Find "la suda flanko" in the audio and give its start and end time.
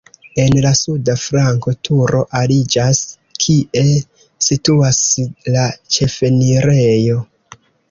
0.65-1.73